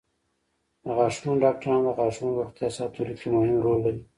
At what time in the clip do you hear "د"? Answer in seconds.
0.85-0.87, 1.85-1.89